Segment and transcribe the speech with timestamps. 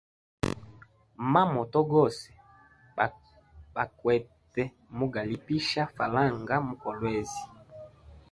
[1.31, 2.31] Ma moto gose
[3.75, 4.63] bakwete
[4.97, 7.41] mugalipisha falanga mu kolwezi.